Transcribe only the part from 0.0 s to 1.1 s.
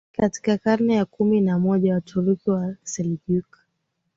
Katika karne ya